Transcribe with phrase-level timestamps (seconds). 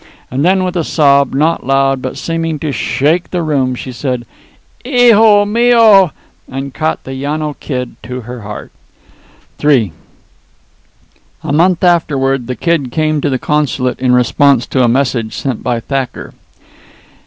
[0.31, 4.25] And then with a sob, not loud, but seeming to shake the room, she cried
[4.83, 6.09] "Hijo mio!"
[6.49, 8.71] and caught the Llano Kid to her heart.
[9.63, 9.91] A
[11.53, 15.79] month afterward the Kid came to the consulate in response to a message sent by
[15.79, 16.33] Thacker.